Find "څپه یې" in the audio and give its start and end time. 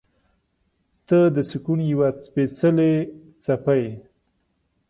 3.43-3.89